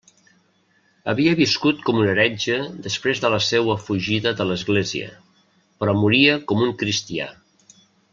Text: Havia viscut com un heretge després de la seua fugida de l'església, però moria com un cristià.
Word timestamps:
Havia 1.11 1.33
viscut 1.39 1.83
com 1.89 1.99
un 2.03 2.07
heretge 2.13 2.57
després 2.87 3.21
de 3.25 3.31
la 3.33 3.41
seua 3.49 3.75
fugida 3.89 4.33
de 4.39 4.47
l'església, 4.53 5.11
però 5.83 5.95
moria 6.05 6.39
com 6.53 6.65
un 6.71 6.75
cristià. 6.81 7.29